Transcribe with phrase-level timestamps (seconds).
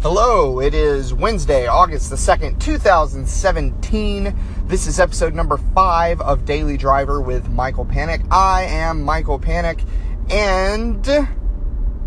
[0.00, 4.32] Hello, it is Wednesday, August the 2nd, 2017.
[4.68, 8.20] This is episode number five of Daily Driver with Michael Panic.
[8.30, 9.82] I am Michael Panic,
[10.30, 11.26] and I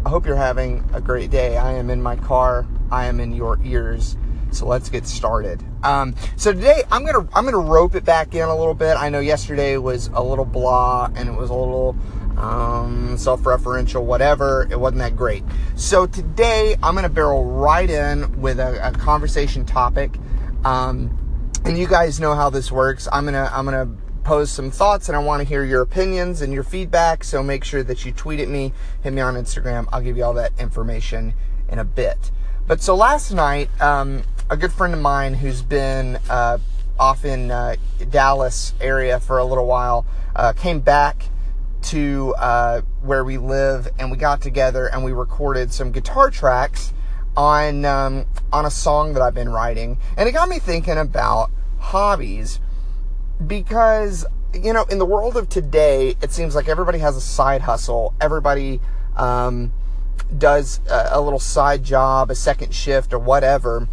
[0.10, 1.58] hope you're having a great day.
[1.58, 4.16] I am in my car, I am in your ears.
[4.52, 5.62] So let's get started.
[5.84, 8.96] Um, so today I'm gonna I'm gonna rope it back in a little bit.
[8.96, 11.98] I know yesterday was a little blah and it was a little
[12.42, 14.68] um, self-referential, whatever.
[14.70, 15.44] It wasn't that great.
[15.76, 20.18] So today I'm going to barrel right in with a, a conversation topic.
[20.66, 21.18] Um,
[21.66, 23.08] and you guys know how this works.
[23.12, 23.88] I'm gonna I'm gonna
[24.24, 27.24] pose some thoughts, and I want to hear your opinions and your feedback.
[27.24, 28.74] So make sure that you tweet at me,
[29.04, 29.88] hit me on Instagram.
[29.92, 31.34] I'll give you all that information
[31.70, 32.32] in a bit.
[32.68, 36.58] But so last night, um, a good friend of mine who's been uh,
[37.00, 37.76] off in uh,
[38.10, 41.26] Dallas area for a little while uh, came back
[41.84, 46.94] to uh, where we live, and we got together and we recorded some guitar tracks
[47.36, 51.52] on um, on a song that I've been writing, and it got me thinking about
[51.80, 52.60] hobbies
[53.46, 57.62] because you know in the world of today, it seems like everybody has a side
[57.62, 58.14] hustle.
[58.20, 58.80] Everybody
[59.16, 59.72] um,
[60.38, 63.88] does a, a little side job, a second shift, or whatever.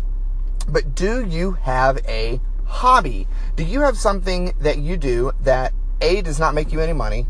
[0.68, 3.26] But do you have a hobby?
[3.56, 7.26] Do you have something that you do that a does not make you any money?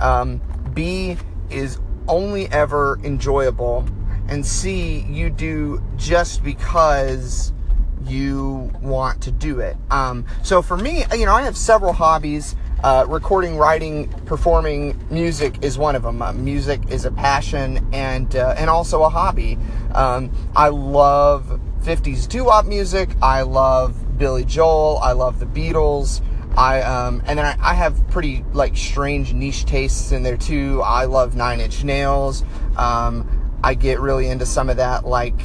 [0.00, 0.40] Um,
[0.74, 1.16] B
[1.50, 3.84] is only ever enjoyable,
[4.28, 7.52] and C you do just because
[8.04, 9.76] you want to do it.
[9.90, 12.56] Um, so for me, you know, I have several hobbies.
[12.84, 16.20] Uh, recording, writing, performing music is one of them.
[16.20, 19.58] Uh, music is a passion and uh, and also a hobby.
[19.94, 23.10] Um, I love 50s doo-wop music.
[23.22, 24.98] I love Billy Joel.
[24.98, 26.20] I love the Beatles.
[26.56, 30.80] I um, and then I, I, have pretty like strange niche tastes in there too.
[30.82, 32.44] I love Nine Inch Nails.
[32.76, 35.38] Um, I get really into some of that like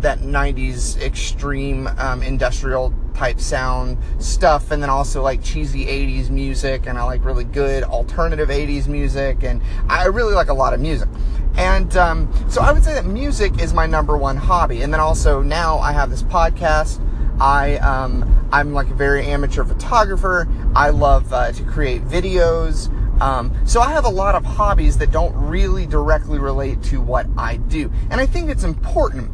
[0.00, 6.86] that 90s extreme um, industrial type sound stuff and then also like cheesy 80s music
[6.86, 10.80] and I like really good alternative 80s music and I really like a lot of
[10.80, 11.08] music.
[11.54, 14.82] And um, so I would say that music is my number one hobby.
[14.82, 17.00] And then also now I have this podcast
[17.42, 20.46] I um, I'm like a very amateur photographer.
[20.76, 22.88] I love uh, to create videos.
[23.20, 27.26] Um, so I have a lot of hobbies that don't really directly relate to what
[27.36, 29.30] I do, and I think it's important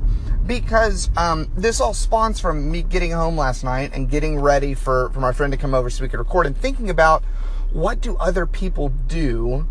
[0.47, 5.11] because um, this all spawns from me getting home last night and getting ready for
[5.11, 7.23] for my friend to come over so we could record and thinking about
[7.75, 9.69] what do other people do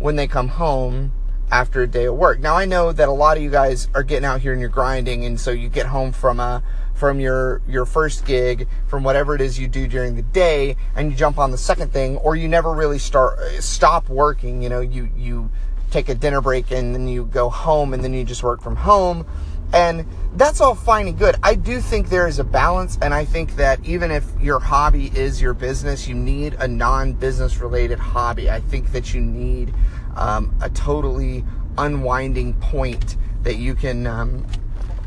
[0.00, 1.12] when they come home
[1.50, 2.40] after a day of work.
[2.40, 4.70] Now I know that a lot of you guys are getting out here and you're
[4.70, 6.62] grinding, and so you get home from a
[6.94, 11.10] from your your first gig, from whatever it is you do during the day, and
[11.10, 14.62] you jump on the second thing, or you never really start uh, stop working.
[14.62, 15.50] You know, you you
[15.90, 18.76] take a dinner break and then you go home, and then you just work from
[18.76, 19.26] home.
[19.72, 21.36] And that's all fine and good.
[21.42, 25.12] I do think there is a balance, and I think that even if your hobby
[25.14, 28.50] is your business, you need a non business related hobby.
[28.50, 29.74] I think that you need
[30.18, 31.44] um, a totally
[31.76, 34.46] unwinding point that you can um,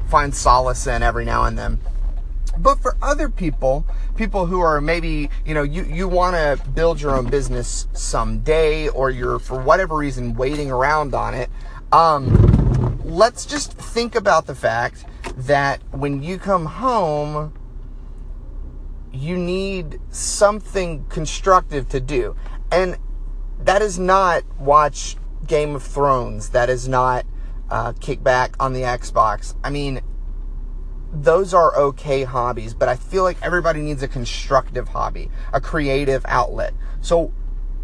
[0.10, 1.80] find solace in every now and then.
[2.58, 3.86] But for other people,
[4.16, 8.88] people who are maybe, you know, you, you want to build your own business someday
[8.90, 11.50] or you're, for whatever reason, waiting around on it,
[11.92, 15.06] um, let's just think about the fact
[15.38, 17.54] that when you come home,
[19.14, 22.36] you need something constructive to do.
[22.72, 22.98] And
[23.66, 25.18] that is not watch
[25.48, 26.50] Game of Thrones.
[26.50, 27.26] That is not
[27.70, 29.56] uh, kick back on the Xbox.
[29.64, 30.02] I mean,
[31.14, 36.26] those are okay hobbies, but I feel like everybody needs a constructive hobby, a creative
[36.28, 36.74] outlet.
[37.02, 37.34] So,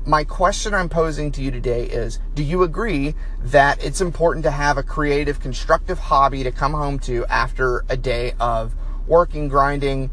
[0.06, 3.14] my question I'm posing to you today is Do you agree
[3.44, 7.98] that it's important to have a creative, constructive hobby to come home to after a
[7.98, 8.74] day of
[9.06, 10.10] working, grinding,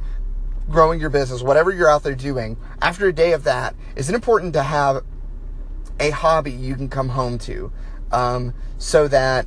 [0.68, 2.56] growing your business, whatever you're out there doing?
[2.82, 5.04] After a day of that, is it important to have
[6.00, 7.72] a hobby you can come home to
[8.12, 9.46] um, so that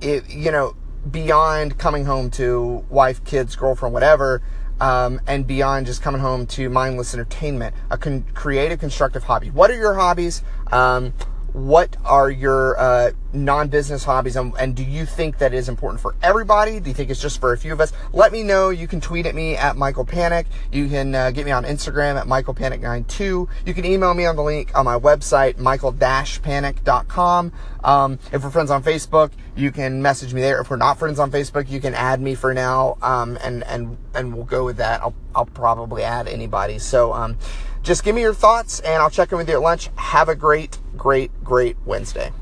[0.00, 0.76] it, you know,
[1.10, 4.42] beyond coming home to wife, kids, girlfriend, whatever,
[4.80, 9.50] um, and beyond just coming home to mindless entertainment, a con- creative, constructive hobby.
[9.50, 10.42] What are your hobbies?
[10.72, 11.12] Um,
[11.54, 16.16] what are your uh, non-business hobbies and, and, do you think that is important for
[16.20, 16.80] everybody?
[16.80, 17.92] Do you think it's just for a few of us?
[18.12, 18.70] Let me know.
[18.70, 20.48] You can tweet at me at michael panic.
[20.72, 24.26] You can uh, get me on instagram at michael panic 92 you can email me
[24.26, 27.52] on the link on my website michael-panic.com
[27.84, 30.60] um, if we're friends on facebook you can message me there.
[30.60, 33.96] If we're not friends on facebook you can add me for now um, and and
[34.14, 35.00] and we'll go with that.
[35.02, 36.78] I'll, I'll probably add anybody.
[36.78, 37.36] So um,
[37.82, 39.90] just give me your thoughts and I'll check in with you at lunch.
[39.96, 42.32] Have a great, great, great Wednesday.